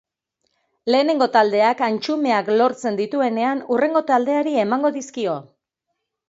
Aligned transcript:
Lehengo 0.93 1.27
taldeak 1.35 1.83
antxumeak 1.87 2.49
lortzen 2.61 2.97
dituenean 3.01 3.61
hurrengo 3.69 4.03
taldeari 4.09 4.57
emango 4.65 4.93
dizkio. 4.99 5.37